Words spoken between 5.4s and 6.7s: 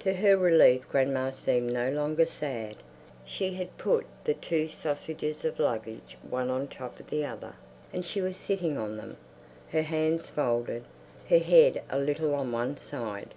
of luggage one on